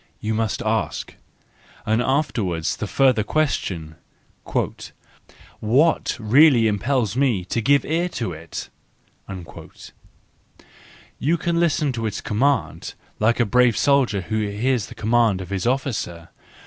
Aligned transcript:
you 0.19 0.33
must 0.33 0.63
ask, 0.63 1.13
and 1.85 2.01
after¬ 2.01 2.43
wards 2.43 2.75
the 2.75 2.87
further 2.87 3.21
question:" 3.21 3.97
what 5.59 6.17
really 6.19 6.65
impels 6.67 7.15
me 7.15 7.45
to 7.45 7.61
give 7.61 7.85
ear 7.85 8.09
to 8.09 8.31
it?" 8.33 8.69
You 11.19 11.37
can 11.37 11.59
listen 11.59 11.91
to 11.91 12.07
its 12.07 12.19
command 12.19 12.95
like 13.19 13.39
a 13.39 13.45
brave 13.45 13.77
soldier 13.77 14.21
who 14.21 14.39
hears 14.39 14.87
the 14.87 14.95
command 14.95 15.39
of 15.39 15.51
his 15.51 15.67
officer. 15.67 16.29